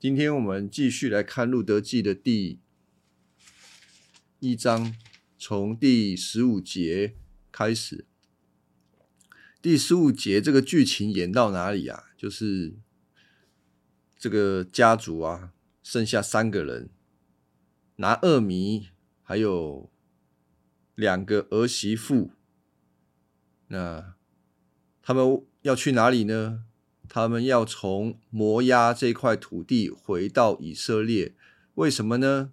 [0.00, 2.60] 今天我们继续来看《路德记》的第
[4.38, 4.94] 一章，
[5.36, 7.16] 从第十五节
[7.50, 8.06] 开始。
[9.60, 12.04] 第十五节这个剧情演到哪里啊？
[12.16, 12.76] 就是
[14.16, 16.90] 这个家族啊，剩下三个人，
[17.96, 18.90] 拿二米，
[19.24, 19.90] 还有
[20.94, 22.30] 两个儿媳妇。
[23.66, 24.14] 那
[25.02, 26.66] 他们要去哪里呢？
[27.08, 31.34] 他们要从摩押这块土地回到以色列，
[31.74, 32.52] 为什么呢？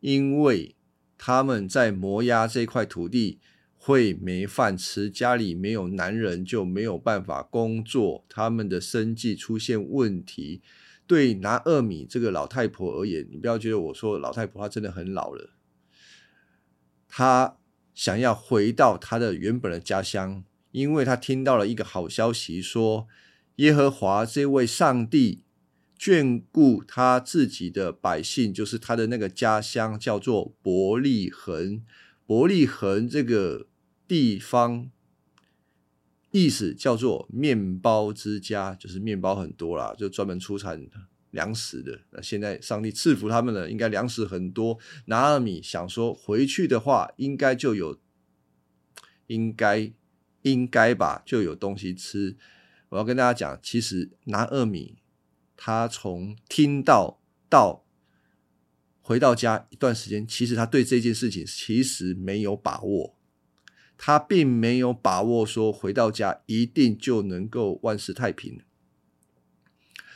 [0.00, 0.76] 因为
[1.16, 3.40] 他们在摩押这块土地
[3.74, 10.60] 会没饭吃，家里没有男人就没有办法工作，他们的生计出现问题。
[11.06, 15.54] 对拿二米这个老太婆而言，你不要觉得我说老太婆她真的很老了，
[17.08, 17.56] 她
[17.94, 23.08] 想要回到她的原本的家乡，因为她听到了一个好消息，说。
[23.56, 25.42] 耶和华这位上帝
[25.98, 31.82] 眷顾他自己的百姓，就是他的那个家乡，叫做伯利恒。
[32.26, 33.68] 伯利恒这个
[34.06, 34.90] 地方
[36.32, 40.86] 意思叫做面包之家，就是面包很多啦，就专门出产
[41.30, 42.00] 粮食的。
[42.10, 44.78] 那现在上帝赐福他们了，应该粮食很多。
[45.06, 47.98] 拿二米想说回去的话，应该就有，
[49.28, 49.90] 应该
[50.42, 52.36] 应该吧，就有东西吃。
[52.90, 54.98] 我要跟大家讲，其实拿二米，
[55.56, 57.84] 他从听到到
[59.00, 63.16] 回到家一段时间，其实他对这件事情其实没有把握，
[63.98, 68.60] 他并没有把握说回到家一定就能够万事太平。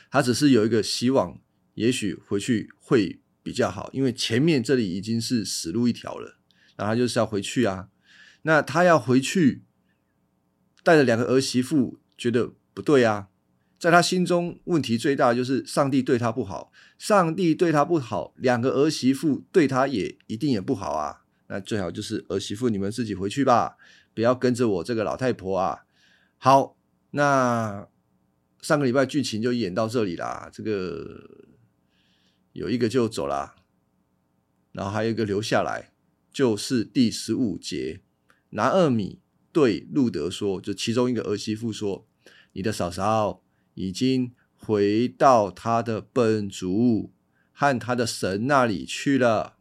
[0.08, 1.40] 他只是有一个希望，
[1.74, 6.38] 也许回去会比较好，因为前面这里已经是死路一条了，
[6.76, 7.88] 那他就是要回去啊。
[8.42, 9.64] 那他要回去，
[10.84, 12.54] 带着两个儿媳妇，觉得。
[12.72, 13.28] 不对啊，
[13.78, 21.24] 在他心中问题最大就是上帝对他不好，上帝对他不好，两个儿媳妇对他也一定也不好啊。
[21.48, 23.76] 那最好就是儿媳妇你们自己回去吧，
[24.14, 25.80] 不要跟着我这个老太婆啊。
[26.36, 26.76] 好，
[27.12, 27.88] 那
[28.60, 30.50] 上个礼拜剧情就演到这里啦。
[30.52, 31.28] 这个
[32.52, 33.56] 有一个就走了，
[34.72, 35.90] 然后还有一个留下来，
[36.32, 38.02] 就是第十五节，
[38.50, 42.06] 拿二米对路德说，就其中一个儿媳妇说。
[42.52, 43.42] 你的嫂嫂
[43.74, 47.12] 已经回到他的本族
[47.52, 49.56] 和他的神那里去了。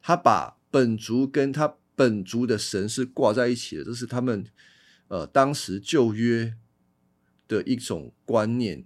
[0.00, 4.46] 他把本族跟他本族的神是挂在一起的，这是他们
[5.08, 6.54] 呃当时旧约
[7.46, 8.84] 的一种观念。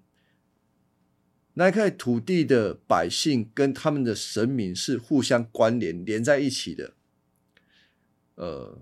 [1.54, 6.94] 那块土地的百姓跟他们的神明是互相关联连在一起的。
[8.36, 8.78] 呃，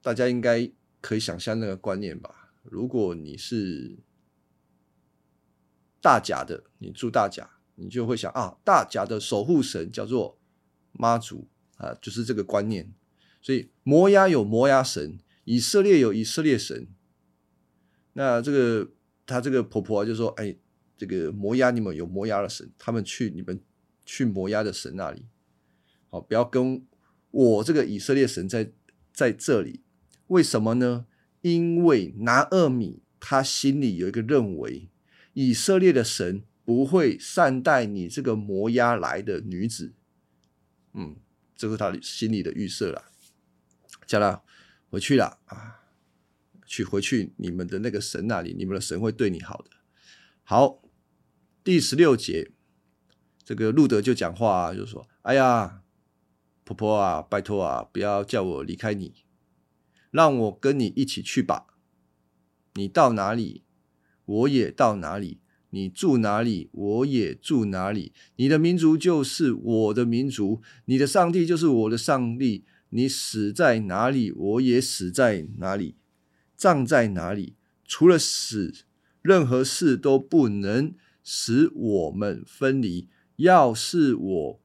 [0.00, 0.70] 大家应该
[1.02, 2.41] 可以想象那个观念吧。
[2.62, 3.98] 如果你是
[6.00, 10.38] 大甲的，你住大甲，你就会想啊，大甲的守护神叫做
[10.92, 12.92] 妈祖啊，就是这个观念。
[13.40, 16.88] 所以摩押有摩押神，以色列有以色列神。
[18.12, 18.92] 那这个
[19.26, 20.56] 他这个婆婆就说：“哎，
[20.96, 23.60] 这个摩押你们有摩押的神，他们去你们
[24.04, 25.26] 去摩押的神那里，
[26.10, 26.86] 好，不要跟
[27.30, 28.72] 我这个以色列神在
[29.12, 29.82] 在这里。
[30.28, 31.06] 为什么呢？”
[31.42, 34.88] 因为拿二米，他心里有一个认为，
[35.34, 39.92] 以色列的神不会善待你这个摩押来的女子，
[40.94, 41.16] 嗯，
[41.54, 43.04] 这是他心里的预设了。
[44.06, 44.42] 加拉
[44.90, 45.82] 回去了啊，
[46.66, 49.70] 去回去你们的那个神那里，你们的神会对你好的。
[50.44, 50.82] 好，
[51.64, 52.52] 第十六节，
[53.42, 55.82] 这个路德就讲话，啊就说：“哎呀，
[56.64, 59.24] 婆婆啊，拜托啊，不要叫我离开你。”
[60.12, 61.66] 让我跟你一起去吧，
[62.74, 63.64] 你到哪里，
[64.24, 65.38] 我也到哪里；
[65.70, 68.12] 你住哪里，我也住哪里。
[68.36, 72.64] 你的民族就是我的民族，你的上帝就是我的上帝。
[72.90, 75.96] 你死在哪里，我也死在哪里，
[76.54, 77.56] 葬在哪里。
[77.86, 78.84] 除了死，
[79.22, 80.94] 任何事都不能
[81.24, 83.08] 使我们分离。
[83.36, 84.60] 要是我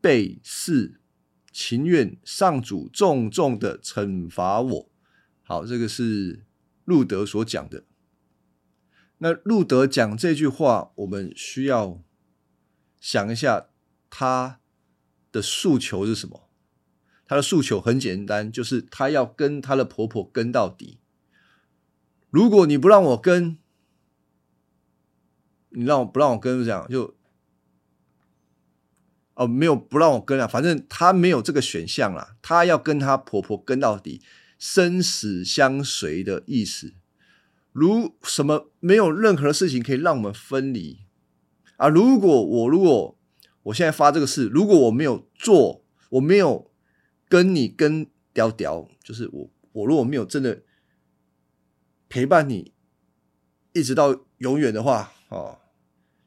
[0.00, 1.00] 被弑。
[1.58, 4.90] 情愿上主重重的惩罚我。
[5.42, 6.44] 好，这个是
[6.84, 7.84] 路德所讲的。
[9.16, 12.02] 那路德讲这句话，我们需要
[13.00, 13.68] 想一下
[14.10, 14.60] 他
[15.32, 16.50] 的诉求是什么？
[17.24, 20.98] 他的诉求很简单，就是他要跟他的婆婆跟到底。
[22.28, 23.56] 如果你不让我跟，
[25.70, 27.15] 你让我不让我跟，这样就。
[29.36, 34.20] 哦，没有不让我跟啊，反正她没有这个选项啦，她要跟她婆婆跟到底，
[34.58, 36.94] 生死相随的意思。
[37.72, 41.00] 如什么没有任何事情可以让我们分离，
[41.76, 43.18] 啊，如果我如果
[43.64, 46.70] 我现在发这个誓，如果我没有做，我没有
[47.28, 50.62] 跟你跟屌屌，就是我我如果没有真的
[52.08, 52.72] 陪伴你
[53.74, 55.58] 一直到永远的话，哦，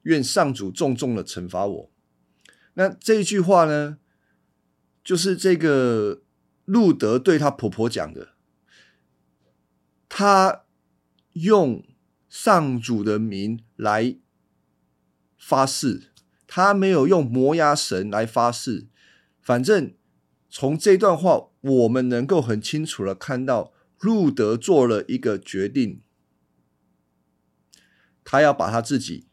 [0.03, 1.91] 愿上主重重的惩罚我。
[2.79, 3.97] 那这一句话呢，
[5.03, 6.21] 就是这个
[6.63, 8.29] 路德对他婆婆讲的，
[10.07, 10.63] 他
[11.33, 11.83] 用
[12.29, 14.17] 上主的名来。
[15.41, 16.11] 发誓，
[16.45, 18.87] 他没有用摩押神来发誓。
[19.41, 19.95] 反正
[20.49, 26.01] 从这段话，我们能够很清楚的看到，路德做了一个决定，
[28.23, 29.27] 他要把他自己，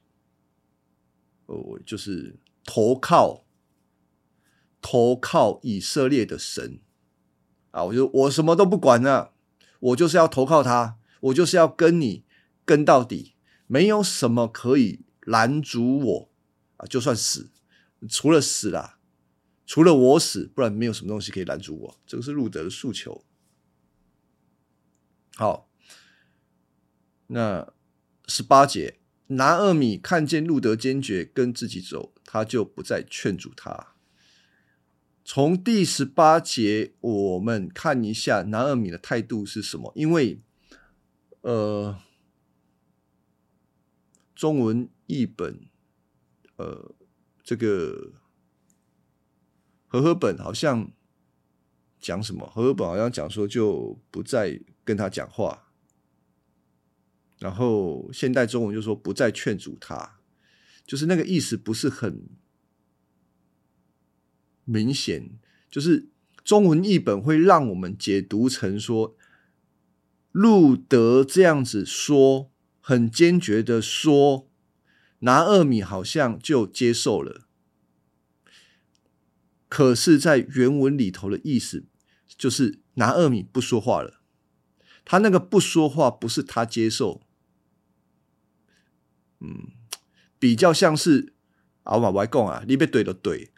[1.46, 3.46] 哦，就是投靠，
[4.82, 6.80] 投靠以色列的神
[7.70, 7.84] 啊！
[7.84, 9.32] 我就我什么都不管了，
[9.80, 12.26] 我就是要投靠他，我就是要跟你
[12.66, 13.36] 跟到底，
[13.66, 15.06] 没有什么可以。
[15.26, 16.30] 拦阻我
[16.76, 16.86] 啊！
[16.86, 17.50] 就算死，
[18.08, 19.00] 除了死啦，
[19.66, 22.00] 除了我死，不然没有什么东西可以拦阻我。
[22.06, 23.24] 这个是路德的诉求。
[25.34, 25.68] 好，
[27.26, 27.72] 那
[28.28, 33.94] 十八节，拿二米看见路德坚决跟自己走，他就不再劝阻他。
[35.24, 39.90] 从第十八节，我们看一下南二米的态度是什么？
[39.94, 40.42] 因为，
[41.40, 41.98] 呃。
[44.34, 45.58] 中文译本，
[46.56, 46.94] 呃，
[47.42, 48.12] 这个
[49.86, 50.92] 和合本好像
[51.98, 52.46] 讲什么？
[52.46, 55.70] 和合本好像讲说就不再跟他讲话，
[57.38, 60.15] 然后现代中文就说不再劝阻他，
[60.86, 62.28] 就是那个意思不是很
[64.64, 65.38] 明显。
[65.70, 66.08] 就是
[66.44, 69.16] 中文译本会让我们解读成说，
[70.32, 72.50] 路德这样子说。
[72.88, 74.48] 很坚决的说，
[75.18, 77.48] 拿二米好像就接受了。
[79.68, 81.86] 可是，在原文里头的意思
[82.28, 84.20] 就是拿二米不说话了。
[85.04, 87.22] 他那个不说话不是他接受，
[89.40, 89.72] 嗯，
[90.38, 91.32] 比较像是
[91.82, 93.50] 啊，我外公啊，你被怼的怼，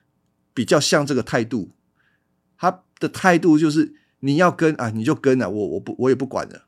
[0.55, 1.73] 比较像这个态度。
[2.57, 6.67] 他的态度就是你要跟啊，你就跟啊，我我不我也不管了。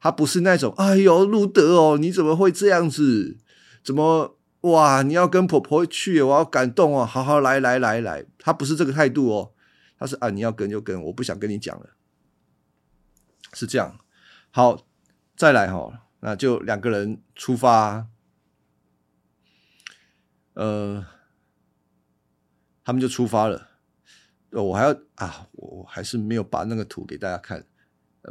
[0.00, 3.38] 他不是那种，哎呦，路德哦，你怎么会这样子？
[3.82, 5.02] 怎么哇？
[5.02, 8.24] 你要跟婆婆去，我要感动哦，好好来来来来。
[8.38, 9.52] 他不是这个态度哦，
[9.98, 11.90] 他是啊，你要跟就跟，我不想跟你讲了，
[13.54, 13.98] 是这样。
[14.50, 14.86] 好，
[15.36, 18.06] 再来哈，那就两个人出发，
[20.54, 21.06] 呃，
[22.82, 23.70] 他们就出发了。
[24.50, 27.66] 我还要啊，我还是没有把那个图给大家看，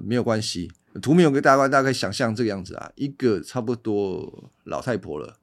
[0.02, 0.72] 没有关系。
[1.02, 5.40] 图没有给大家大概想象这个样子啊，一个差不多老太婆了，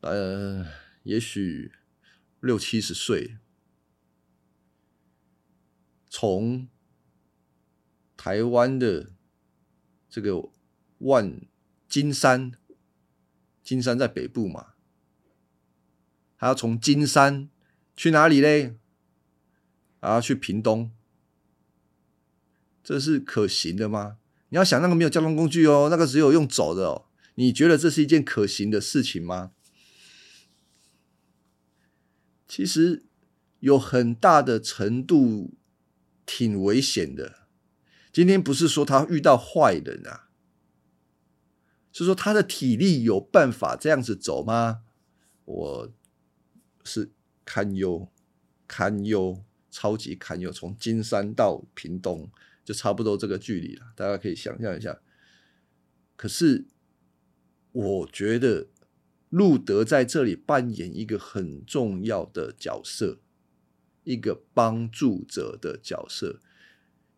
[0.00, 0.66] 呃，
[1.02, 1.70] 也许
[2.40, 3.36] 六七十岁，
[6.08, 6.66] 从
[8.16, 9.10] 台湾的
[10.08, 10.48] 这个
[11.00, 11.42] 万
[11.86, 12.52] 金山，
[13.62, 14.71] 金山在北部嘛，
[16.42, 17.48] 还要从金山
[17.94, 18.74] 去哪里嘞？
[20.00, 20.90] 啊，去屏东，
[22.82, 24.16] 这是可行的吗？
[24.48, 27.06] 你要想那个没有交通工具哦，那个只有用走的哦。
[27.36, 29.52] 你觉得这是一件可行的事情吗？
[32.48, 33.04] 其实
[33.60, 35.54] 有很大的程度
[36.26, 37.46] 挺危险的。
[38.12, 40.28] 今天不是说他遇到坏人啊，
[41.92, 44.80] 是说他的体力有办法这样子走吗？
[45.44, 45.92] 我
[46.84, 47.10] 是
[47.44, 48.08] 堪忧，
[48.66, 52.30] 堪忧，超级堪忧，从金山到屏东。
[52.64, 55.00] 就差不多这个距离了，大家可以想象一下。
[56.14, 56.64] 可是，
[57.72, 58.68] 我觉得
[59.30, 63.18] 路德在这里扮演一个很重要的角色，
[64.04, 66.38] 一个帮助者的角色。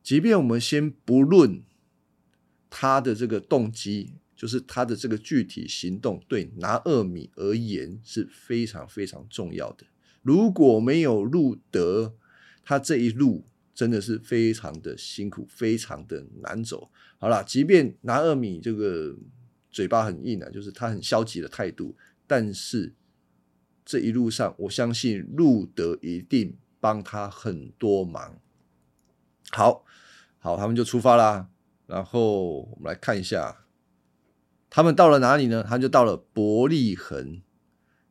[0.03, 1.63] 即便我们先不论
[2.71, 9.87] 他的这个动机，就是他的这个具体行动，对拿二米而言是非常非常重要的。
[10.23, 12.15] 如果没有路德，
[12.65, 13.45] 他这一路。
[13.75, 16.89] 真的是非常的辛苦，非常的难走。
[17.19, 19.17] 好了，即便拿二米这个
[19.69, 22.95] 嘴巴很硬啊，就是他很消极的态度，但是
[23.85, 28.41] 这一路上，我相信路德一定帮他很多忙。
[29.51, 29.85] 好，
[30.39, 31.49] 好，他们就出发啦。
[31.89, 33.64] 然后我们来看一下，
[34.75, 35.63] 他们到了哪里呢？
[35.63, 37.41] 他就到了伯利恒。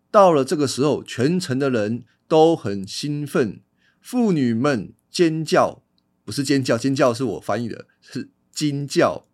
[0.09, 3.59] 到了这个时候，全城的人都很兴奋，
[3.99, 4.93] 妇女们。
[5.09, 5.83] 尖叫
[6.23, 9.27] 不是尖叫，尖叫是我翻译的，是惊叫、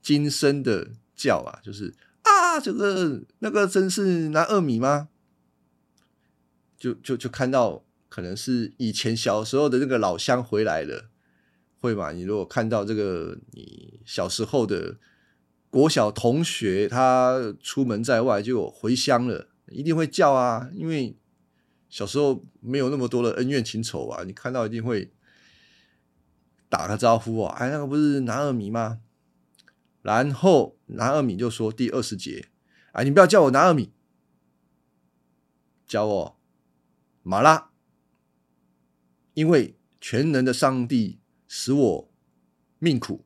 [0.00, 1.92] 惊声的叫啊，就是
[2.22, 5.08] 啊，这个那个真是拿二米吗？
[6.78, 11.10] 就就就看到可能是以前小时候的那个老乡回来了，
[11.80, 12.12] 会吗？
[12.12, 14.96] 你如果看到这个你小时候的
[15.72, 21.16] 国小同学，他出门在外就回乡了，一定会叫啊，因为
[21.88, 25.14] 小时候没有那么多的恩怨情仇啊，你看到一定会
[26.68, 29.00] 打个招呼啊，哎，那个不是南二米吗？
[30.02, 32.50] 然后南二米就说第二十节，
[32.92, 33.94] 哎，你不要叫我南二米，
[35.86, 36.38] 叫我。
[37.24, 37.70] 马拉，
[39.32, 42.12] 因为全能的上帝使我
[42.80, 43.24] 命苦，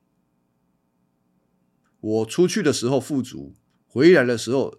[2.07, 4.79] 我出去的时候富足，回来的时候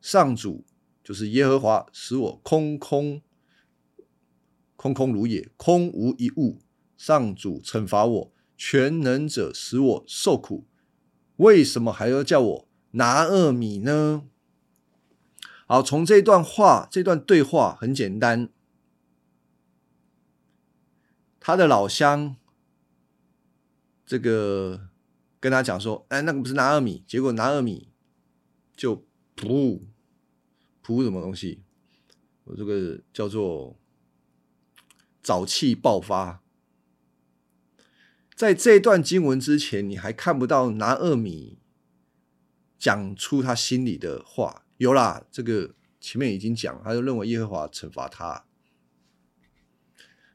[0.00, 0.64] 上主
[1.02, 3.20] 就是耶和华使我空空
[4.76, 6.60] 空空如也，空无一物。
[6.96, 10.66] 上主惩罚我，全能者使我受苦，
[11.36, 14.24] 为什么还要叫我拿二米呢？
[15.66, 18.48] 好，从这段话、这段对话很简单。
[21.40, 22.36] 他的老乡
[24.04, 24.87] 这个
[25.40, 27.92] 跟他讲说：“哎，那个不是拿二米，结果拿二米
[28.76, 29.82] 就噗
[30.84, 31.62] 噗什么东西？
[32.44, 33.78] 我这个叫做
[35.22, 36.42] 早气爆发。
[38.34, 41.58] 在这段经文之前，你还看不到拿二米
[42.78, 48.44] 讲出他心里的话。”有啦，这个前面已经讲，他就认为耶和华惩罚他。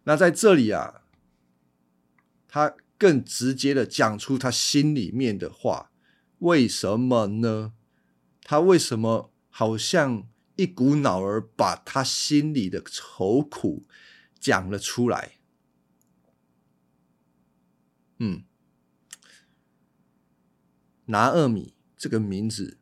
[0.03, 1.03] 那在这里啊，
[2.45, 5.91] 他更直接的讲出他心里面的话，
[6.38, 7.74] 为什么呢？
[8.41, 13.86] 他为什么好像一股脑儿把他心里的愁苦
[14.39, 15.33] 讲了出来？
[18.19, 18.45] 嗯，
[21.07, 22.77] 拿二米这个名字。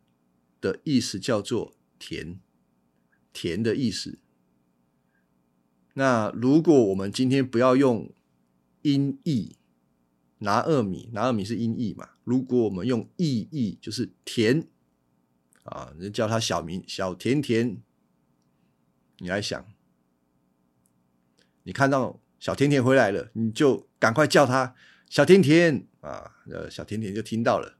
[0.62, 2.40] 的意思叫做甜，
[3.34, 4.20] 甜的意思。
[5.96, 8.14] 那如果我们今天不要用
[8.84, 9.56] 音译，
[10.42, 12.10] 拿二米，拿二米是音译嘛？
[12.24, 14.68] 如果我们用意译，就是甜
[15.64, 17.78] 啊，就叫他小名小甜甜。
[19.18, 19.64] 你来想，
[21.64, 24.74] 你看到小甜甜回来了，你就赶快叫他
[25.08, 27.78] 小甜甜啊，呃，小甜甜就听到了。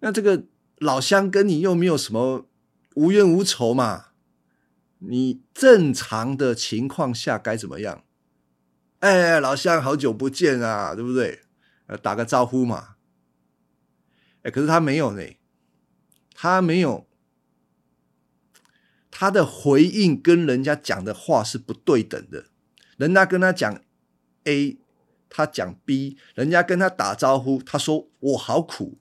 [0.00, 0.46] 那这个
[0.78, 2.48] 老乡跟你又没有什么
[2.96, 4.06] 无冤无仇嘛？
[4.98, 8.04] 你正常的情况下该怎么样？
[9.00, 11.42] 哎，老乡，好久不见啊，对不对？
[11.86, 12.96] 呃，打个招呼嘛。
[14.42, 15.22] 哎，可是他没有呢，
[16.34, 17.08] 他没有，
[19.10, 22.46] 他的回应跟人家讲的话是不对等的。
[22.96, 23.80] 人家跟他讲
[24.44, 24.78] A，
[25.28, 28.98] 他讲 B，人家跟他打招呼，他说我好苦。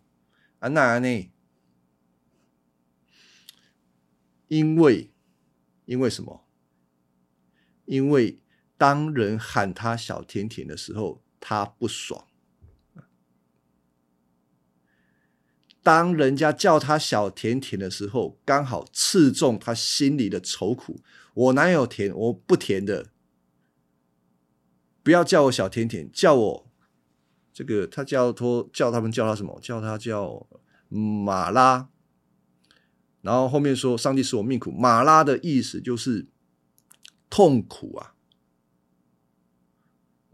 [0.60, 1.32] 啊，那呢？
[4.48, 5.12] 因为，
[5.86, 6.48] 因为什么？
[7.86, 8.42] 因为
[8.78, 12.28] 当人喊他小甜甜的时候，他不爽；
[15.82, 21.02] 当人家叫他小甜甜的时候，刚好刺中他心里的愁苦。
[21.34, 22.14] 我哪有甜？
[22.16, 23.12] 我不甜的。
[25.02, 26.68] 不要叫我小甜甜，叫我。
[27.54, 29.60] 这个他叫托叫他们叫他什么？
[29.62, 30.46] 叫他叫
[30.90, 31.90] 马拉。
[33.22, 34.72] 然后后面说上帝使我命苦。
[34.72, 36.28] 马拉的意思就是
[37.30, 38.14] 痛苦啊，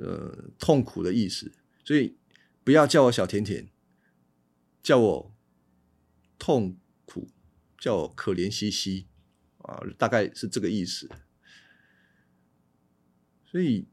[0.03, 1.51] 呃，痛苦的意思。
[1.83, 2.17] 所以
[2.63, 3.69] 不要叫我小甜甜，
[4.81, 5.35] 叫我
[6.37, 7.29] 痛苦，
[7.79, 9.07] 叫我可怜兮兮
[9.59, 11.09] 啊，大概是这个意思。
[13.45, 13.87] 所以。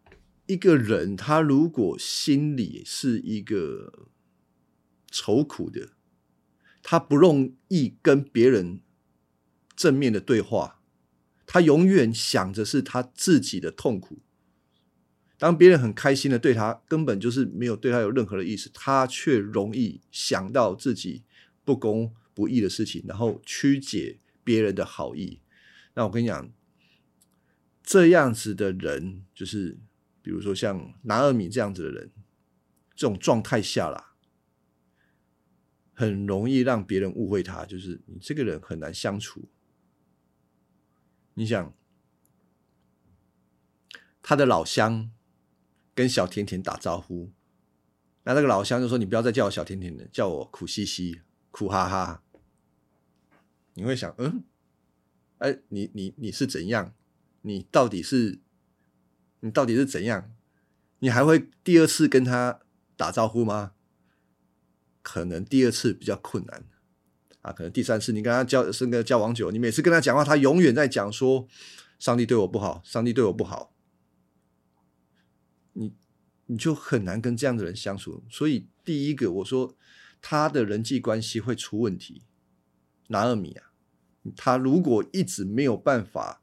[0.46, 4.08] 一个人，他如果心里是一个
[5.08, 5.90] 愁苦的，
[6.82, 8.80] 他不容易跟别人
[9.76, 10.82] 正面的对话，
[11.46, 14.18] 他永远想着是他自己的痛苦。
[15.40, 21.25] 当别人很开心的对他，根本就是没有对他有任何的意思，他却容易想到自己
[21.64, 25.40] 不公不义的事情，然后曲解别人的好意。
[25.94, 26.52] 那我跟你讲，
[27.82, 29.78] 这样子的人就是。
[30.23, 32.11] 比如说像拿二米这样子的人，
[32.94, 34.12] 这种状态下啦，
[35.94, 39.49] 很容易让别人误会他，就是你这个人很难相处。
[41.32, 41.75] 你想，
[44.20, 45.11] 他的老乡
[46.00, 47.30] 跟小甜甜打招呼，
[48.25, 52.23] 那那个老乡就说：“你不要再叫我小甜甜了，叫我苦兮兮、苦哈哈。”
[53.76, 54.42] 你会想，嗯，
[55.37, 56.95] 哎，你你你是怎样？
[57.42, 58.38] 你到底是？
[59.40, 60.33] 你到底是怎样？
[61.00, 62.61] 你还会第二次跟他
[62.97, 63.73] 打招呼吗？
[65.02, 66.64] 可能第二次比较困难
[67.42, 71.47] 啊，可能第三次你跟他交跟个交往久，你每次跟他讲话，他永远在讲说
[71.99, 73.75] 上帝对我不好，上帝对我不好，
[76.50, 78.25] 你就很难跟这样的人相处。
[78.28, 79.76] 所以第一个我说
[80.21, 82.23] 他的人际关系会出问题。
[83.07, 83.73] 拿二米啊，
[84.37, 86.42] 他如果一直没有办法，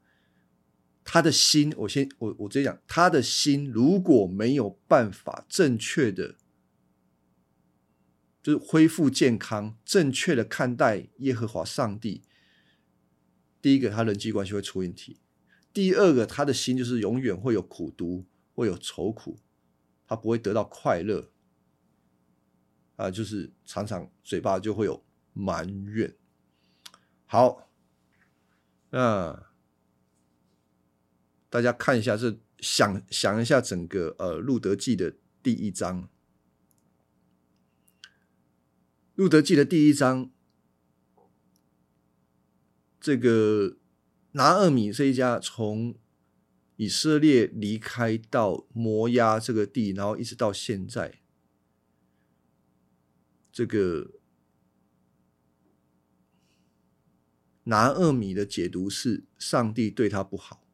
[1.04, 6.36] 他的心，我先我我直接讲，他的心如果没有办法正确的。
[8.40, 12.22] 就是恢复健康，正确的看待耶和华上帝。
[13.60, 15.18] 第一个，他人际关系会出问题；
[15.72, 18.24] 第二个，他的心就是永远会有苦毒，
[18.54, 19.38] 会有愁苦，
[20.08, 21.30] 他不会得到快乐。
[22.96, 26.16] 啊，就是常常嘴巴就会有埋怨。
[27.26, 27.70] 好，
[28.90, 29.46] 那
[31.48, 36.08] 大家看一下，这想想一下整个呃《路德记》的第一章。
[39.14, 40.30] 路德记的第一章，
[43.00, 43.76] 这个
[44.32, 45.94] 拿二米这一家从
[46.78, 51.20] 以色列离开到摩押这个地，然后一直到现在，
[53.50, 54.12] 这个
[57.64, 60.64] 拿二米的解读是上帝对他不好，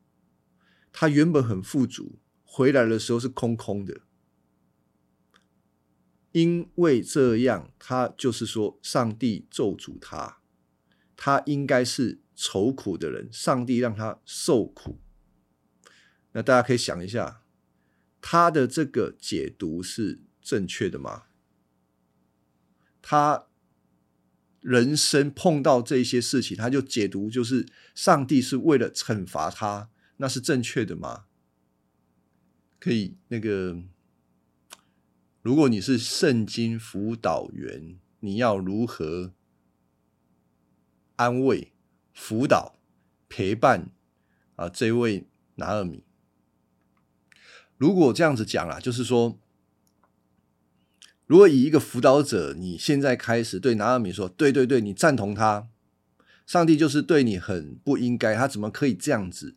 [0.93, 4.03] 他原本很富足，回来的时候是空空的。
[6.33, 10.43] 因为这样，他就是说，上帝咒诅他，
[11.17, 15.01] 他应该是愁苦的人，上帝让他受苦。
[16.35, 17.43] 那大家可以想一下，
[18.21, 21.25] 他的这个解读是正确的吗？
[23.01, 23.47] 他
[24.61, 31.25] 人生碰到这些事情，他就解读就是上帝是为了惩罚他，那是正确的吗？
[32.79, 33.83] 可以那个。
[35.43, 39.35] 如果你是圣经辅导员，你要如何
[41.17, 41.75] 安慰、
[42.15, 42.79] 辅导、
[43.29, 43.91] 陪伴
[44.57, 44.71] 啊？
[44.71, 46.03] 这位拿尔米，
[47.85, 49.39] 如果这样子讲啊，就是说，
[51.27, 55.69] 如果以一个辅导者，你现在开始对拿尔米说：“对对对，你赞同他，
[56.47, 59.57] 上帝就是对你很不应该，他怎么可以这样子？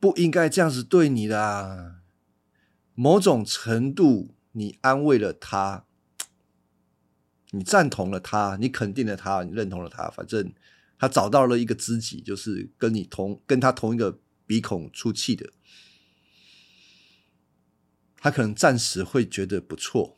[0.00, 1.96] 不应该这样子对你的啊！”
[2.96, 5.84] 某种程度，你安慰了他，
[7.50, 10.50] 你赞同了他，你肯定了他，你认同了他，反正
[10.98, 15.52] 他找到了一个知己，就是跟你同跟他同一个鼻孔出气的，
[18.16, 20.16] 他可能暂时会觉得不错，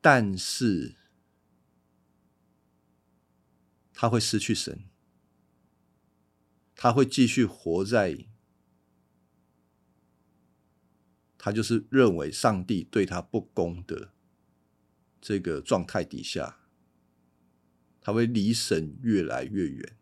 [0.00, 0.96] 但是
[3.92, 4.84] 他会失去神，
[6.74, 8.26] 他会继续活在。
[11.38, 14.12] 他就是认为上帝对他不公的
[15.20, 16.58] 这个状态底下，
[18.00, 19.96] 他会离神越来越远，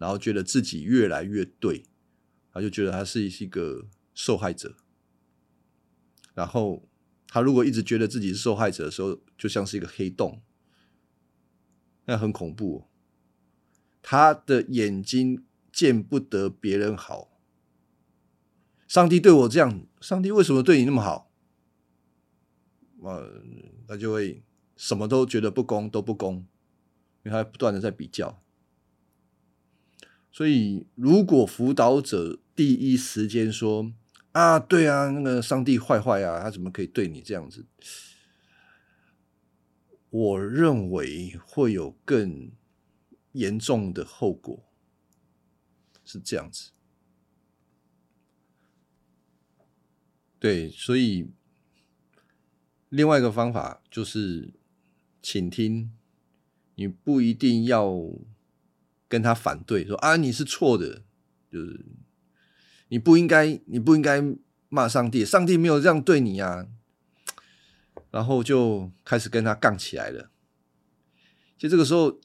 [0.00, 1.84] 然后觉得自己越来越对，
[2.54, 4.74] 他就觉得他是一个受害者。
[6.32, 6.88] 然后
[7.28, 10.40] 他如果一直觉得自己是受害者的时候，就像是一个黑洞，
[12.06, 12.86] 那很恐怖。
[14.00, 17.38] 他的眼睛见不得别人好。
[18.88, 21.30] 上帝对我这样，上帝为什么对你那么好？
[23.02, 23.42] 呃，
[23.86, 24.42] 他就会
[24.76, 26.46] 什么都觉得不公，都不公，
[27.24, 28.42] 因为他不断的在比较。
[30.32, 33.92] 所以，如果辅导者第一时间说
[34.32, 37.66] ：“啊，对啊，那个上帝坏坏啊，他怎么可以对你这样子？”
[40.10, 42.50] 我认为会有更
[43.32, 44.64] 严重的后果，
[46.04, 46.70] 是这样子。
[50.40, 51.30] 对，所以
[52.88, 54.54] 另外一个方法就是
[55.22, 55.92] 倾听，
[56.74, 57.92] 你不一定要
[59.10, 61.02] 跟他反对，说啊你是错的，
[61.50, 61.84] 就是
[62.88, 64.22] 你不应该，你不应该
[64.68, 66.68] 骂上帝，上帝没有这样对你啊，
[68.12, 70.30] 然后就开始跟他杠起来了。
[71.56, 72.20] 其实这个时候，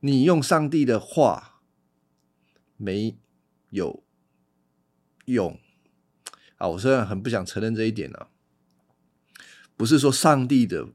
[0.00, 1.60] 你用上帝的话
[2.76, 3.18] 没
[3.70, 4.04] 有
[5.24, 5.58] 用。
[6.58, 8.28] 啊，我虽然很不想承认这一点呢，
[9.76, 10.88] 不是说上帝的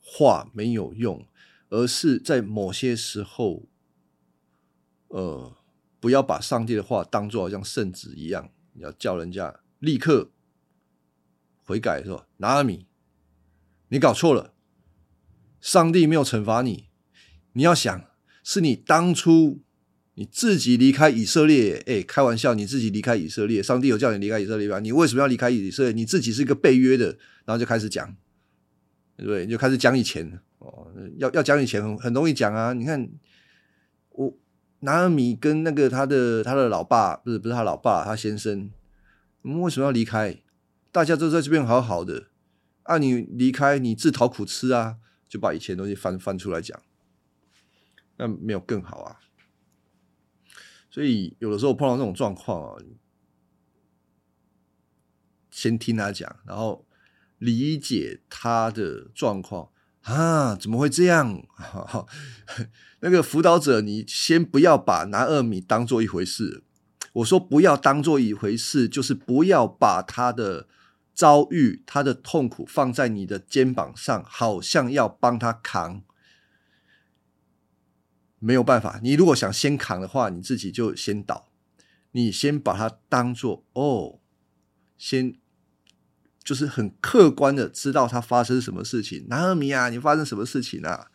[0.00, 1.26] 话没有用，
[1.72, 3.66] 而是在某些时候，
[5.08, 5.56] 呃，
[5.98, 10.30] 不要把上帝的话当做好像圣旨一样，你要叫人家立刻
[11.62, 12.86] 悔改，是吧拿阿米，
[13.88, 14.52] 你搞错了，
[15.62, 16.90] 上帝没有惩罚你，
[17.54, 18.04] 你要想
[18.44, 19.62] 是你当初
[20.12, 24.78] 你自己离开以色列，哎，开玩笑，你自己离开以色列，上帝有叫你离开以色列吧？
[24.78, 25.92] 你为什么要离开以色列？
[25.92, 28.14] 你自己是一个被约的，然后就开始讲，
[29.16, 29.46] 对不对？
[29.46, 30.86] 你就开始讲以前哦，
[31.18, 32.72] 要要讲以前很很容易讲啊。
[32.72, 33.10] 你看
[34.10, 34.32] 我
[34.80, 38.70] 拿尔米跟那个他的他的老爸，不是不是他老爸，他先生，
[39.42, 40.42] 我们为什么要离开？
[40.92, 42.28] 大家都在这边好好的，
[42.82, 44.98] 啊，你离开你自讨苦吃啊，
[45.28, 46.80] 就把以前东西翻翻出来讲，
[48.18, 49.20] 那没有更好啊。
[50.90, 52.82] 所以有的时候碰到这种状况啊，
[55.50, 56.86] 先听他讲，然后
[57.38, 59.70] 理解他的状况
[60.02, 61.42] 啊，怎么会这样？
[63.00, 66.64] 那个辅导者，你先不要把拿二米当做一回事。
[67.14, 70.66] 我说不要当做一回事，就是不要把他的
[71.14, 76.02] 遭遇、他的痛苦放在你的肩膀上，好像要帮他扛。
[78.38, 81.48] 没有办法，你如果想先扛的话，你自己就先倒。
[82.12, 84.18] 你先把它当做哦，
[84.98, 85.34] 先
[86.44, 89.26] 就是很客观的知道他发生什么事情。
[89.28, 91.06] 南尔米啊，你发生什么事情啊？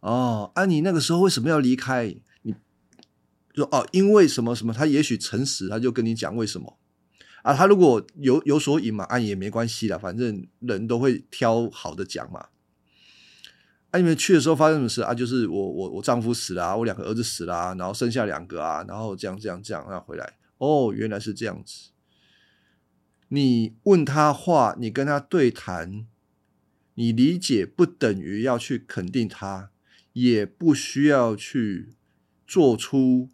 [0.00, 2.14] 哦，啊，你那个时候为什么要离开？
[2.42, 2.54] 你
[3.54, 4.72] 说哦，因为什么什么？
[4.72, 6.78] 他也许诚实，他就跟你讲为什么
[7.42, 7.54] 啊。
[7.54, 12.46] 他如果有有所隐瞒，啊也没关系的，反正人都会挑好的讲嘛。
[13.92, 13.98] 啊！
[13.98, 15.12] 你们去的时候发生什么事啊？
[15.12, 20.38] 就是我我我丈夫死了啊，我两个儿子死了啊，然后剩下两个啊，然后这样这样这样，然后回来。
[20.56, 21.91] 哦，原来是这样子。
[23.34, 26.06] 你问他话，你跟他对谈，
[26.96, 29.70] 你理解不等于要去肯定他，
[30.12, 31.94] 也不需要去
[32.46, 33.30] 做出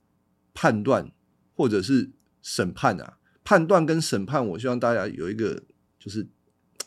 [0.54, 1.10] 判断
[1.52, 3.18] 或者是审判啊。
[3.42, 5.64] 判断跟审判，我希望大家有一个
[5.98, 6.28] 就是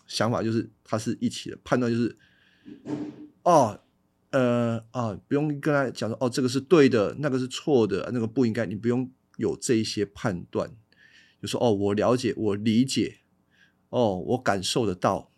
[0.08, 1.58] 想法，就是它是一起的。
[1.66, 2.18] 判断就是。
[3.44, 3.78] 哦，
[4.30, 10.72] 呃啊，不用跟他讲说哦，这个是对的，那个是错的，那个不应该，你不用有这一些判断，
[11.42, 13.22] 就说哦，我了解，我理解，
[13.90, 15.32] 哦，我感受得到，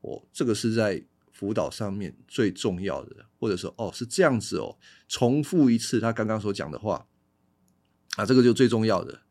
[0.00, 7.06] 我这个是在辅导上面最重要的，或者说哦是这样子哦，重复一次他刚刚所讲的话，
[8.16, 9.22] 啊，这个就最重要的，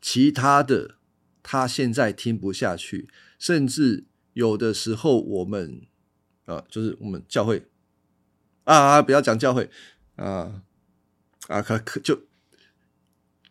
[0.00, 0.96] 其他的
[1.42, 3.08] 他现在听不下去，
[3.38, 5.82] 甚至有的时候我们。
[6.46, 7.64] 啊，就是我们教会
[8.64, 9.70] 啊，不要讲教会
[10.16, 10.64] 啊
[11.46, 12.22] 啊，可可就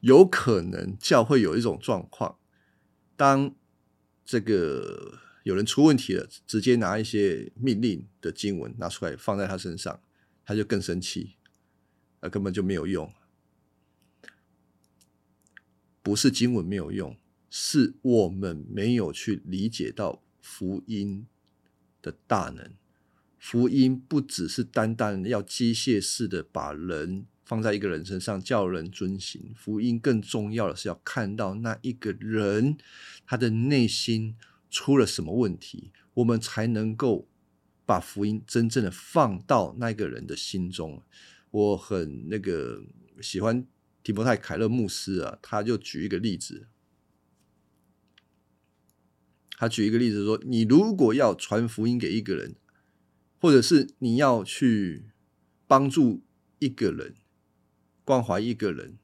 [0.02, 2.38] 有可能教会有一种状况，
[3.16, 3.56] 当
[4.24, 10.02] 这个有人出问题了，直接拿一些命令的经文拿出来放在他身上，
[10.46, 11.36] 他就更生气，
[12.22, 13.12] 那根本就没有用，
[16.02, 17.18] 不是经文没有用，
[17.50, 21.28] 是我们没有去理解到福音
[22.02, 22.72] 的大能。
[23.38, 32.78] 福音不只是单单要机械式的把人放在一个人身上叫人遵行，福音更重要的是要看到那一个人
[33.26, 34.36] 他的内心
[34.70, 37.28] 出了什么问题，我们才能够
[37.88, 41.02] 把福音真正的放到那个人的心中。
[41.50, 42.84] 我很那个
[43.20, 43.66] 喜欢
[44.04, 46.68] 提摩太凯勒牧师啊，他就举一个例子，
[49.58, 52.56] 他举一个例子说，你如果要传福音给一个人。
[53.42, 55.06] 或者是你要去
[55.66, 56.22] 帮助
[56.60, 57.16] 一个人、
[58.10, 58.98] 关怀一个人，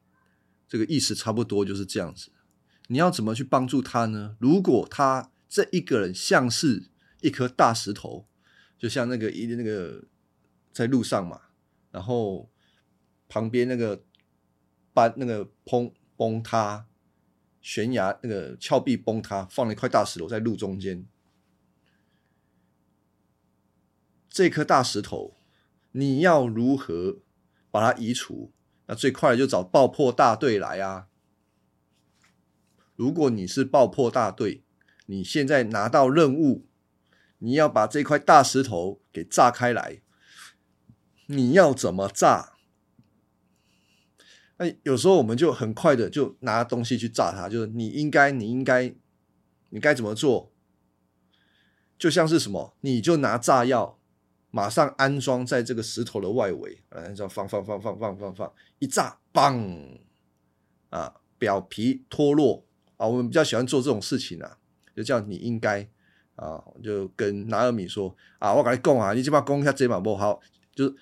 [0.68, 2.32] 这个意思差不多就是这样子。
[2.88, 4.36] 你要怎么去帮助他呢？
[4.40, 6.90] 如果他这一个人像是
[7.22, 8.28] 一颗大石头，
[8.80, 10.06] 就像那个一那个
[10.74, 11.40] 在路上嘛，
[11.92, 12.50] 然后
[13.30, 14.04] 旁边那个
[14.92, 16.88] 搬那个崩崩塌
[17.62, 21.06] 悬崖那个峭壁崩塌，放了一块大石头在路中间。
[24.28, 25.38] 这颗大石头，
[25.92, 27.20] 你要如何
[27.70, 28.52] 把它移除？
[28.88, 31.08] 那最快的就找爆破大队来啊！
[32.96, 34.64] 如果你是爆破大队，
[35.08, 36.66] 你现在拿到任务，
[37.40, 40.02] 你要把这块大石头给炸开来，
[41.28, 42.54] 你要怎么炸？
[44.58, 48.96] 那有时候我们就很快的就拿东西去炸它，就是你应该，你应该，
[49.70, 50.54] 你该怎么做？
[51.98, 54.00] 就像是什么，你就拿炸药。
[54.56, 60.00] 马上安装在这个石头的外围，呃，这样放放放放放放放，一炸，嘣，
[60.90, 62.64] 啊，表皮脱落。
[62.96, 64.58] 啊，我们比较喜欢做这种事情啊，
[64.96, 65.86] 就叫你应该
[66.38, 70.40] 啊，就跟拿尔米说啊，我跟你讲啊，你就把攻一下这把不好，
[70.74, 70.96] 就是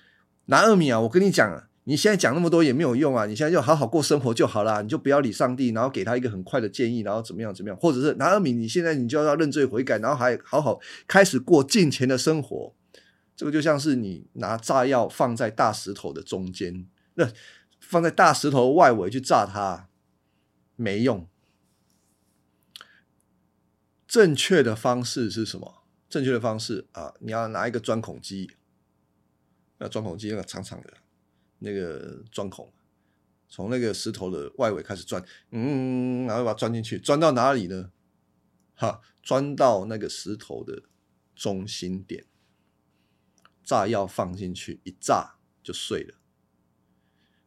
[0.46, 12.74] 拿尔米啊，我跟你讲啊，你现在讲那么多也没有用啊，你现在就好好过生活就好了，你就不要理上帝，然后给他一个很快的建议，然后怎么样怎么样，或者是拿尔米，你现在你就要认罪悔改，然后还好好开始过金钱的生活。
[13.36, 17.30] 这个就像是你拿炸药放在大石头的中间，那
[17.80, 19.88] 放在大石头外围去炸它，
[20.76, 21.28] 没用。
[24.06, 25.82] 正确的方式是什么？
[26.08, 28.52] 正确的方式啊，你要拿一个钻孔机，
[29.78, 30.94] 那钻孔机那个长长的
[31.58, 32.72] 那个钻孔，
[33.48, 35.20] 从那个石头的外围开始钻，
[35.50, 37.90] 嗯，然后把它钻进去，钻到哪里呢？
[38.76, 40.84] 哈，钻到那个石头的
[41.34, 42.24] 中心点，
[43.64, 46.18] 炸药放进去，一炸就碎了。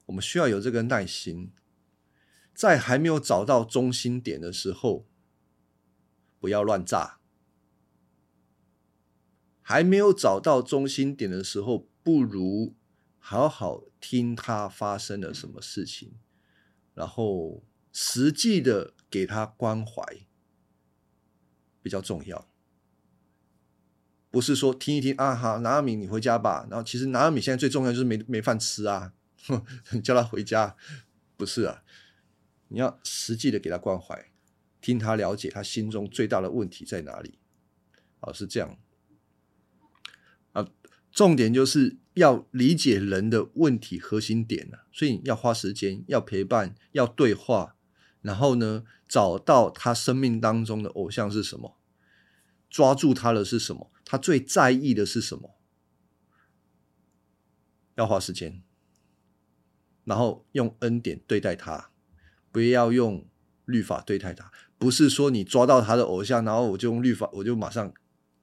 [0.08, 1.51] 我们需要有这个耐心，
[2.53, 5.06] 在还没有找到中心点的时候，
[6.39, 7.19] 不要乱炸。
[9.62, 12.73] 还没有找到中心点的时候，不如
[13.19, 16.17] 好好听他发生了什么事情，
[16.93, 20.01] 然后实际的给他关怀。
[21.82, 22.49] 比较重要，
[24.30, 26.68] 不是说听一听啊，好，拿二米你回家吧。
[26.70, 29.13] 然后其实拿二米现在最重要就是没没饭吃啊，
[29.92, 30.76] 你 叫他回家，
[31.38, 31.84] 不是啊，
[32.68, 34.30] 你要实际的给他关怀，
[34.82, 37.40] 听他了解他心中最大的问题在哪里，
[38.20, 38.78] 啊，是这样，
[40.52, 40.68] 啊，
[41.12, 47.76] 重点就是要理解人的问题核心点了，所以要花时间，要陪伴，要对话，
[48.22, 51.78] 然后呢，找到他生命当中的偶像是什么。
[52.70, 53.90] 抓住他的是什么？
[54.10, 55.58] 他最在意的是什么？
[57.96, 58.63] 要花时间，
[60.06, 61.91] 然后用恩典对待他，
[62.52, 63.28] 不要用
[63.65, 64.50] 律法对待他。
[64.78, 67.93] 不是说你抓到他的偶像，然后我就用律法，我就马上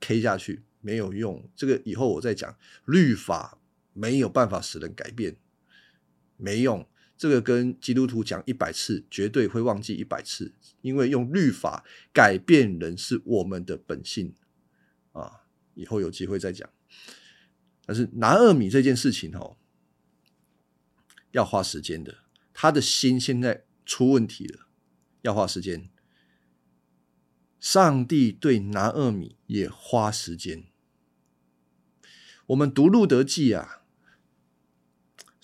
[0.00, 1.48] K 下去，没有用。
[1.56, 3.56] 这个以后我再讲，律法
[3.94, 5.36] 没有办法使人改变，
[6.36, 6.86] 没用。
[7.16, 14.34] 这个跟基督徒讲一百次，绝对会忘记一百次，因为用律法改变人是我们的本性
[15.12, 15.43] 啊。
[15.74, 16.68] 以后有机会再讲。
[17.84, 19.56] 但是拿二米这件事情哦，
[21.32, 22.18] 要花时间的。
[22.52, 24.66] 他的心现在出问题了，
[25.22, 25.90] 要花时间。
[27.60, 30.64] 上帝对拿二米也花时间。
[32.46, 33.82] 我们读路德记啊。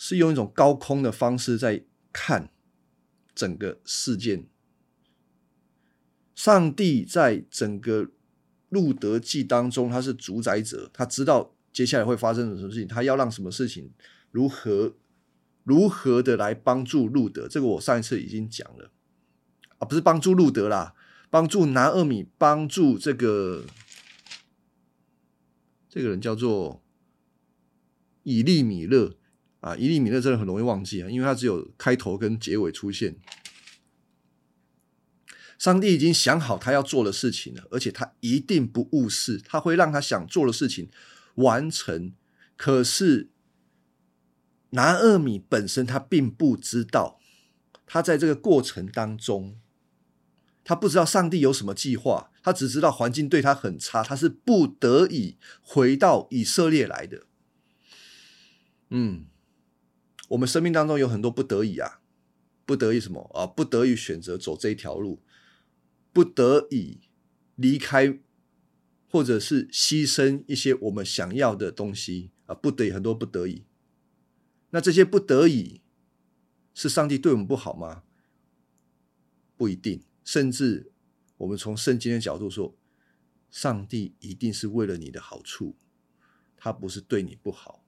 [0.03, 2.51] 是用一种高空的方式在看
[3.35, 4.49] 整个事件。
[6.35, 8.11] 上帝在整个
[8.71, 13.91] 路德记当中，他是主宰者，他知道接下来会发生什么事情，他要让什么事情
[14.31, 14.95] 如何
[15.63, 17.47] 如何的来帮助路德。
[17.47, 18.91] 这个我上一次已经讲了
[19.79, 20.95] 啊，不是帮助路德啦，
[21.29, 23.65] 帮助拿二米，帮助这个
[25.89, 26.83] 这个人叫做
[28.23, 29.17] 以利米勒。
[29.61, 33.15] 啊，伊利米勒真的很容易忘记啊，因为他只有开头跟结尾出现。
[35.61, 40.89] 上帝已经想好他要做的事情了，而且他一定不误事，他会让他想做的事情
[41.35, 42.15] 完成。
[42.57, 43.29] 可是
[44.71, 47.21] 拿二米本身他并不知道，
[47.85, 49.61] 他在这个过程当中，
[50.65, 57.27] 他不知道上帝有什么计划，他只知道环境对他很差，他是不得已回到以色列来的。
[58.89, 59.27] 嗯。
[60.29, 62.01] 我们生命当中有很多不得已啊，
[62.65, 63.45] 不得已什么啊？
[63.45, 65.21] 不得已选择走这一条路，
[66.13, 67.01] 不得已
[67.57, 68.19] 离开，
[69.09, 73.65] 或者是牺牲一些我们想要的东西啊，不得已很多不得已。
[74.71, 75.83] 那这些不得已
[76.75, 78.05] 是上帝对我们不好吗？
[79.57, 80.93] 不一定，甚至
[81.39, 82.77] 我们从圣经的角度说，
[83.51, 85.77] 上帝一定是为了你的好处，
[86.57, 87.85] 他不是对你不好，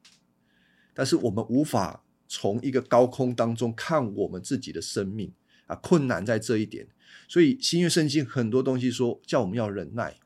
[0.93, 2.05] 但是我们无法。
[2.35, 5.35] 从一个高空当中看我们自己的生命
[5.67, 6.89] 啊，困难在这一点。
[7.29, 10.19] 所以新约圣经很多东西说叫我们要忍耐，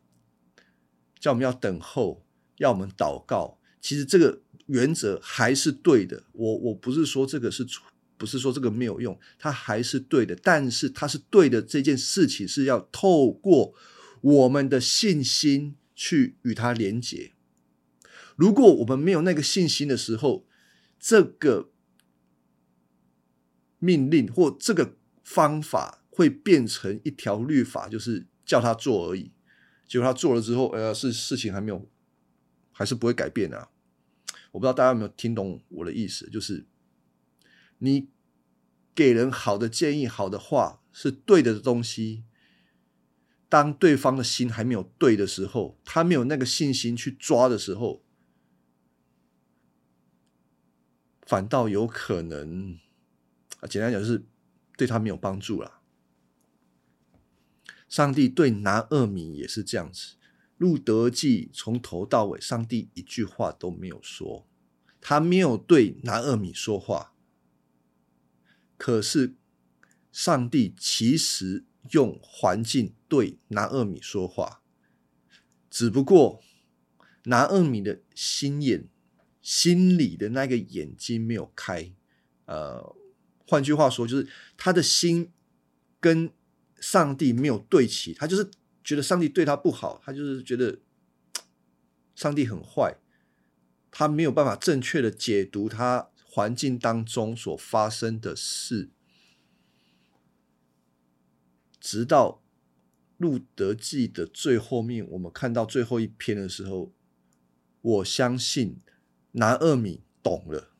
[1.18, 2.25] 叫我们要等候，
[2.57, 3.59] 要我们祷告。
[3.81, 6.25] 其实这个原则还是对的。
[6.33, 7.66] 我我不是说这个是
[8.16, 10.35] 不是说这个没有用，它还是对的。
[10.37, 13.75] 但是它是对的这件事情是要透过
[14.20, 17.33] 我们的信心去与它连结。
[18.35, 20.46] 如果我们没有那个信心的时候，
[20.99, 21.70] 这个。
[23.79, 29.33] 命令或这个方法会变成一条律法，就是叫他做而已。
[29.87, 31.87] 结果他做了之后，呃，是事情还没有，
[32.72, 33.68] 还是不会改变啊。
[34.52, 36.64] 我不知道大家有没有听懂我的意思，就是
[37.81, 38.09] 你
[38.94, 42.24] 给人好的建议、好的话是对的东西，
[43.50, 48.02] 当对方的心还没有对的时候，他没有那个信心去抓的时候，
[51.26, 52.79] 反倒有可能。
[53.61, 54.24] 啊，简单讲就是
[54.79, 55.76] 对他没有帮助了。
[57.88, 60.14] 上帝对拿二米也是这样子，
[60.59, 64.46] 路德记从头到尾，上帝一句话都没有说，
[65.01, 67.12] 他没有对拿二米说话。
[68.77, 69.35] 可是
[70.12, 74.62] 上帝其实用环境对拿厄米说话，
[75.70, 76.42] 只不过
[77.25, 78.88] 拿厄米的心眼、
[79.40, 81.92] 心里的那个眼睛没有开。
[82.46, 82.94] 呃，
[83.46, 85.33] 换句话说，就是他的心
[86.01, 86.31] 跟
[86.81, 88.51] 上帝没有对齐，他就是
[88.85, 90.79] 觉得上帝对他不好，他就是觉得
[92.15, 92.97] 上帝很坏，
[93.91, 98.91] 他没有办法正确的解读他环境当中所发生的事。
[101.81, 102.43] 直到
[103.17, 106.93] 路德记的最后面，我们看到最后一篇的时候，
[107.81, 108.81] 我相信
[109.33, 110.73] 南厄米懂了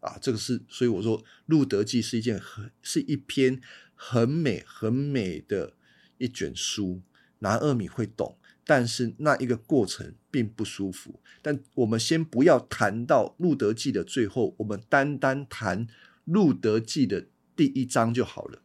[0.00, 3.60] 啊，这个是所以我说路德记是一件很是一篇
[3.96, 5.72] 很美很美的
[6.18, 7.02] 一卷书，
[7.40, 11.20] 拿厄米会懂，但是那一个过程并不舒服。
[11.42, 15.88] 但我们先不要谈到路德记的最后，我们单单谈
[16.24, 18.62] 路德记的第一章就好了。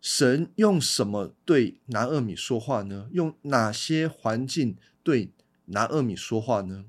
[0.00, 3.08] 神用什么对拿厄米说话呢？
[3.12, 5.32] 用哪些环境对
[5.66, 6.84] 拿厄米说话呢？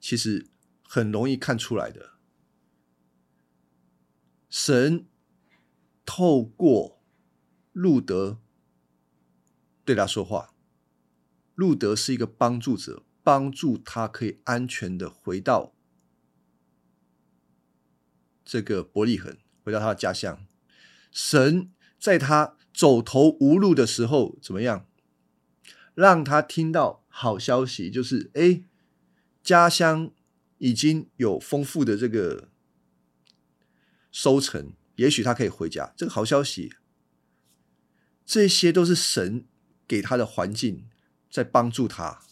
[0.00, 0.46] 其实
[0.82, 2.17] 很容易看出来的。
[4.48, 5.06] 神
[6.04, 7.00] 透过
[7.72, 8.38] 路德
[9.84, 10.54] 对他说话，
[11.54, 15.74] 路德是一个帮助者，帮助他可以安全的回到
[18.44, 20.46] 这个伯利恒，回到他的家乡。
[21.10, 24.86] 神在他走投无路的时候，怎么样？
[25.94, 28.62] 让他听到好消息，就是哎，
[29.42, 30.10] 家乡
[30.58, 32.48] 已经有丰富的这个
[34.18, 35.92] 收成，也许他可以回家。
[35.96, 36.72] 这个好消息，
[38.26, 39.44] 这些都是神
[39.86, 40.88] 给他的环境
[41.30, 42.22] 在帮助他，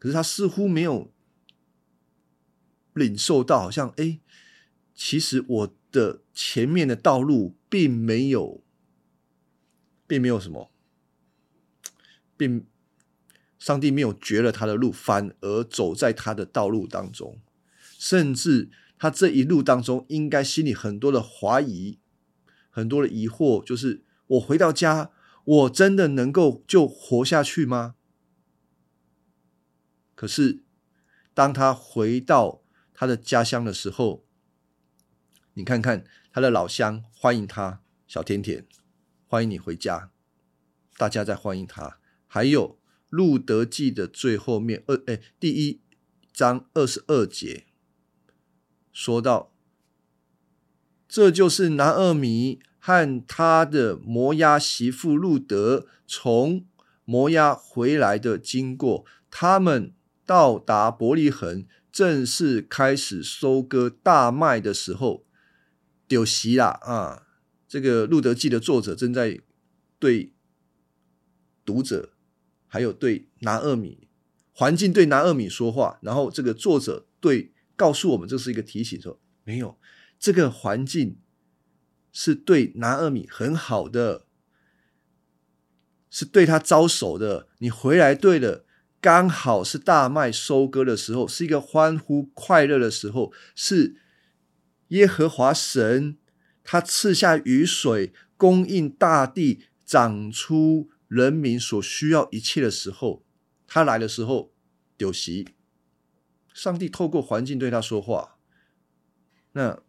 [0.00, 1.12] 可是他似乎没有
[2.94, 4.18] 领受到，好像哎，
[4.94, 5.76] 其实我。
[5.94, 8.64] 的前面的道路并没有，
[10.08, 10.72] 并没有什么，
[12.36, 12.66] 并
[13.60, 17.40] 上帝没有绝了他的路，反而走在他的道路当中，
[17.96, 18.70] 甚至
[19.04, 21.98] 他这一路当中应该心里很多的怀疑，
[22.70, 25.10] 很多的疑惑，就是我回到家，
[25.44, 27.96] 我真的能够就活下去吗？
[30.14, 30.62] 可是
[31.34, 32.62] 当他回到
[32.94, 34.24] 他的家乡的时候，
[35.52, 38.66] 你看看他的老乡欢迎他，小甜甜，
[39.26, 40.10] 欢迎你回家，
[40.96, 41.98] 大家在欢迎他。
[42.26, 42.70] 还有
[43.10, 45.82] 《路德记》的最后面二哎第一
[46.32, 47.66] 章二十二节，
[48.94, 49.52] 说道，
[51.06, 56.64] 这就是拿二米和他的摩押媳妇路德从
[57.04, 59.04] 摩押回来的经过。
[59.30, 59.92] 他们
[60.24, 65.26] 到达伯利恒，正式开始收割大麦的时候。
[66.06, 67.26] 丢席啦啊！
[67.66, 69.40] 这个《路德记》的作者正在
[69.98, 70.34] 对
[71.64, 72.10] 读者，
[72.66, 74.06] 还有对拿二米
[74.52, 75.98] 环境对拿二米说话。
[76.02, 79.78] 然后这个作者对告诉我们，这是一个提醒，说没有
[80.18, 81.18] 这个环境
[82.12, 84.26] 是对拿厄米很好的，
[86.10, 87.48] 是对他招手的。
[87.58, 88.64] 你回来对了，
[89.00, 93.96] 刚好是大麦收割的时候，是一个欢呼快乐的时候，是。
[94.88, 96.18] 耶和华神，
[96.62, 103.24] 他赐下雨水，供应大地，长出人民所需要一切的时候，
[103.66, 104.52] 他来的时候，
[104.98, 105.48] 有席。
[106.54, 108.38] 上帝透过环境对他说话。
[109.52, 109.82] 那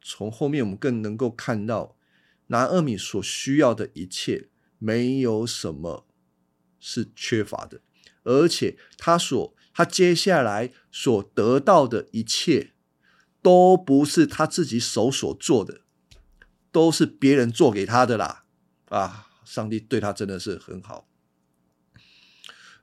[0.00, 1.98] 从后面我们更能够看到，
[2.46, 6.06] 拿厄米所需要的一切，没有什么
[6.80, 7.82] 是缺乏的，
[8.22, 12.70] 而且他所他接下来所得到的一切。
[13.44, 15.82] 都不是他自己手所做的，
[16.72, 18.46] 都是别人做给他的啦！
[18.88, 21.06] 啊，上帝对他真的是很好。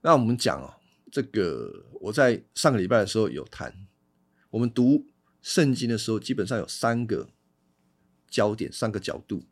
[0.02, 0.76] 那我们讲哦，
[1.12, 3.86] 这个我在上个礼拜的时候有谈，
[4.50, 5.06] 我们读
[5.41, 7.30] 圣经的时候，基本上有三个
[8.30, 9.43] 焦点，三个角度，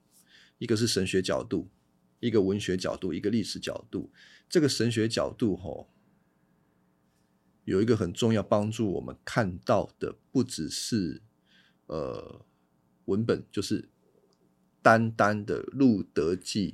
[0.58, 1.70] 一个是神学角度，
[2.22, 4.10] 一个文学角度，一个历史角度。
[4.48, 5.90] 这个神学角度，吼。
[7.66, 11.22] 有一个很重要帮助我们看到的，不只是
[11.86, 12.44] 呃
[13.06, 13.90] 文本，就是
[14.82, 16.72] 单单的《路德记》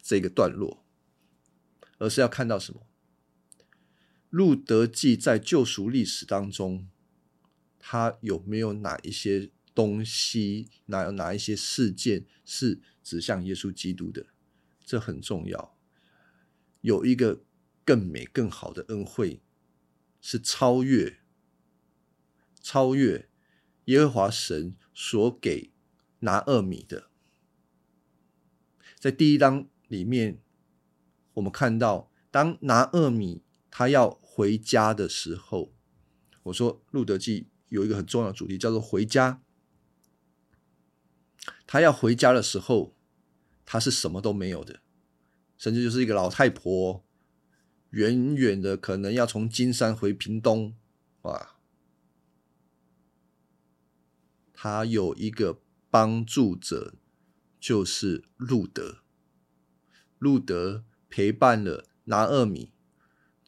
[0.00, 0.84] 这个段落，
[1.98, 2.80] 而是要看到什么？
[4.30, 6.88] 《路德记》在救赎历史当中，
[7.78, 14.26] 他有没有哪一些东西，哪有哪一些事件是指向耶稣基督的？
[14.84, 15.76] 这很重要。
[16.80, 17.42] 有一个。
[17.88, 19.40] 更美、更好的恩惠
[20.20, 21.20] 是超越
[22.60, 23.30] 超越
[23.86, 25.72] 耶和华神所给
[26.18, 27.08] 拿二米的。
[28.98, 30.42] 在第一章里面，
[31.32, 35.72] 我们看到，当拿二米他要回家的时候，
[36.44, 39.42] 我说路德记有一个很重要的主题，叫做回家。
[41.66, 42.96] 他要回家的时候，
[43.64, 44.80] 他是什么都没有的，
[45.56, 47.04] 甚至就是一个老太婆，
[47.90, 50.74] 远远的可能要从金山回屏东，
[51.22, 51.56] 哇！
[54.52, 55.60] 他有一个
[55.90, 56.94] 帮助者，
[57.60, 59.02] 就是路德。
[60.18, 62.72] 路德陪伴了拿二米，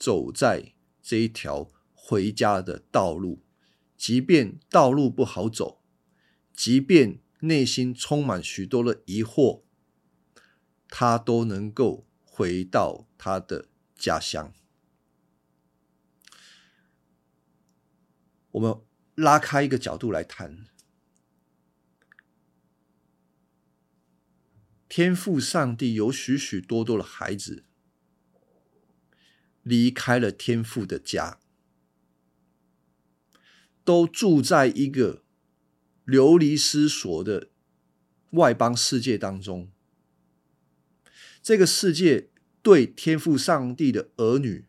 [0.01, 0.73] 走在
[1.03, 3.45] 这一条回家的道路，
[3.99, 5.83] 即便道路不好走，
[6.55, 9.63] 即便内心充满许多的疑惑，
[10.89, 14.55] 他都能够回到他的家乡。
[18.53, 18.81] 我们
[19.15, 20.67] 拉开一个角度来谈，
[24.89, 27.67] 天赋上帝有许许多多的孩子
[29.63, 31.41] 离开了天父的家，
[33.85, 35.23] 都住在一个。
[36.07, 37.51] 流离失所的
[38.31, 39.71] 外邦世界当中，
[41.41, 42.31] 这个世界
[42.63, 44.65] 对天父上帝的儿女，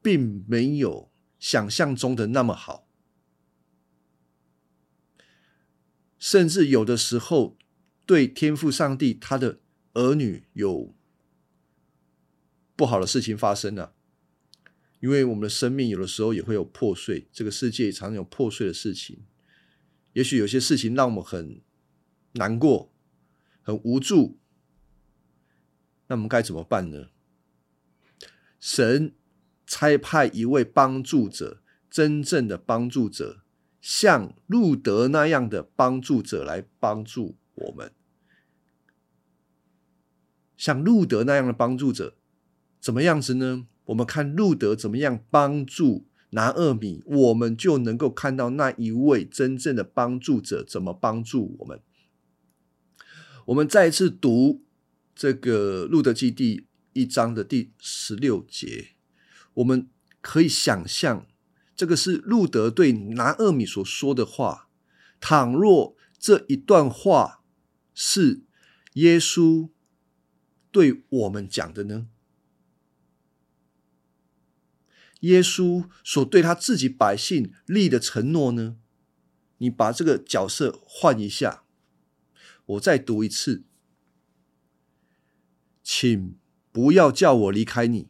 [0.00, 2.86] 并没有想象中的那么好，
[6.16, 7.58] 甚至有的时候
[8.06, 9.58] 对天父上帝他的
[9.94, 10.94] 儿女有
[12.78, 13.92] 不好的事情发生了。
[15.00, 19.24] 因为我们的生命有的时候也会有破碎，这个世界常有破碎的事情。
[20.12, 21.60] 也许有些事情让我们很
[22.34, 22.92] 难过、
[23.62, 24.38] 很无助，
[26.06, 27.08] 那我们该怎么办呢？
[28.60, 29.12] 神
[29.66, 31.60] 差派一位帮助者，
[31.90, 33.42] 真正的帮助者，
[33.80, 37.92] 像路德那样的帮助者来帮助我们。
[40.56, 42.16] 像路德那样的帮助者，
[42.80, 43.66] 怎么样子呢？
[43.86, 46.06] 我们看路德怎么样帮助。
[46.32, 51.80] 拿二米，我们就能够看到那一位真正的帮助者怎么帮助我们。
[53.46, 54.62] 我们再一次读
[55.14, 58.88] 这个路德记第一章的第十六节，
[59.54, 59.88] 我们
[60.20, 61.26] 可以想象，
[61.74, 64.68] 这个是路德对拿二米所说的话。
[65.18, 67.42] 倘若这一段话
[67.94, 68.42] 是
[68.92, 69.70] 耶稣
[70.70, 72.08] 对我们讲的呢？
[75.20, 78.76] 耶稣所对他自己百姓立的承诺呢？
[79.58, 81.64] 你把这个角色换一下，
[82.66, 83.64] 我再读一次，
[85.82, 86.36] 请
[86.70, 88.08] 不要叫我离开你，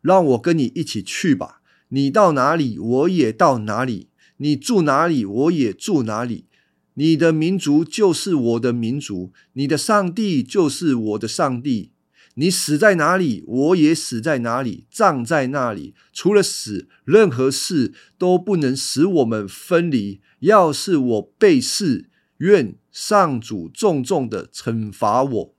[0.00, 1.60] 让我跟你一起去吧。
[1.88, 6.46] 你到哪里，我也到哪里；你住哪里，我也住哪里。
[6.94, 11.92] 你的民族就是我的民族，你的上帝就是我的上帝。
[12.40, 15.96] 你死在哪里，我也死在哪里，葬在那里。
[16.12, 20.20] 除了死，任何事都不能使我们分离。
[20.38, 25.56] 要是我被试，愿上主重重的惩罚我。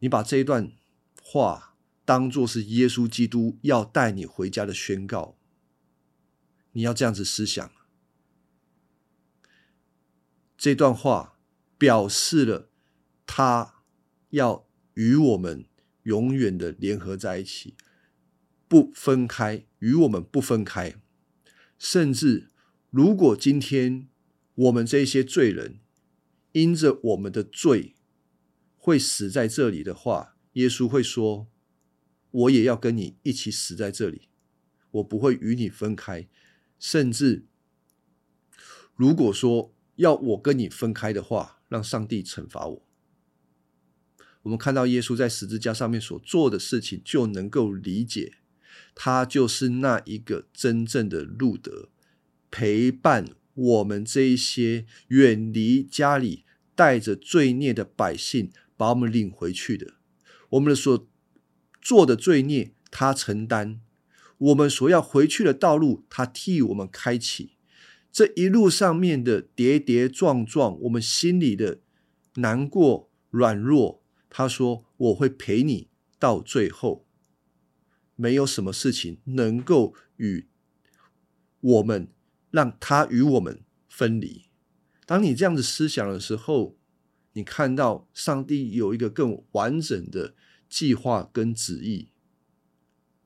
[0.00, 0.70] 你把这一段
[1.22, 5.38] 话当做是耶稣基督要带你回家的宣告，
[6.72, 7.70] 你要这样子思想。
[10.58, 11.38] 这段话
[11.78, 12.68] 表示了
[13.24, 13.79] 他。
[14.30, 15.66] 要与我们
[16.02, 17.74] 永远的联合在一起，
[18.66, 20.96] 不分开，与我们不分开。
[21.78, 22.50] 甚至
[22.90, 24.08] 如果今天
[24.54, 25.80] 我们这些罪人
[26.52, 27.94] 因着我们的罪
[28.76, 31.48] 会死在这里的话，耶稣会说
[32.30, 34.28] ：“我也要跟你一起死在这里，
[34.90, 36.28] 我不会与你分开。”
[36.78, 37.46] 甚至
[38.96, 42.86] 如果说要我跟你分开的话，让上帝惩罚我。
[44.42, 48.34] 我们看到耶稣在十字架上面所做的事情，就能够理解，
[48.94, 51.90] 他就是那一个真正的路德，
[52.50, 59.94] 陪伴我们这一些远离家里、带着罪孽的百姓，把我们领回去的。
[60.50, 61.06] 我们的所
[61.82, 63.80] 做的罪孽，他承担；
[64.38, 67.52] 我们所要回去的道路，他替我们开启。
[68.10, 71.80] 这一路上面的跌跌撞撞，我们心里的
[72.36, 73.99] 难过、软弱。
[74.30, 77.04] 他说：“我会陪你到最后，
[78.16, 80.46] 没有什么事情能够与
[81.60, 82.08] 我们
[82.50, 84.46] 让他与我们分离。
[85.04, 86.76] 当你这样子思想的时候，
[87.32, 90.34] 你看到上帝有一个更完整的
[90.68, 92.10] 计划跟旨意，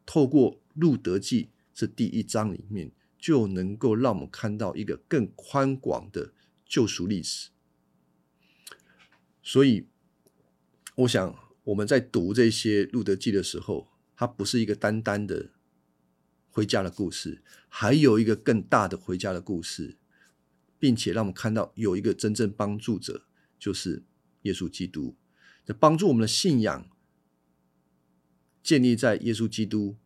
[0.06, 6.32] 透过路德记这第一章里面，就能够让我们看到一个更宽广的
[6.64, 7.50] 救赎历史。
[9.42, 9.86] 所以，
[10.96, 11.34] 我想
[11.64, 15.50] 我们在读这些路德记的时候，它不是一个单单的
[16.50, 19.98] 回家的故事，还有一个更大的回家的故事，
[20.78, 23.26] 并且让我们看到有一个真正帮助者，
[23.58, 24.04] 就是
[24.42, 25.16] 耶稣基督，
[25.64, 26.88] 这帮助我们的信仰
[28.62, 29.96] 建立在耶稣基督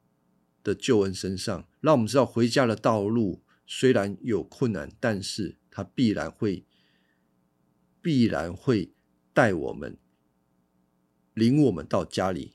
[0.64, 6.64] 的救恩身上，让我们知道回家的道路虽然有困难，但是它必然会
[8.00, 8.94] 必然会。
[9.34, 9.96] 带我们，
[11.38, 12.54] 领我们到家里，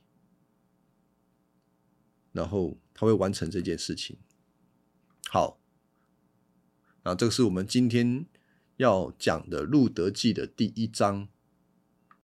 [2.33, 4.17] 然后他会完成这件事情。
[5.29, 5.57] 好，
[7.03, 8.25] 那这个是我们今天
[8.75, 11.29] 要讲的《路德记》的第一章。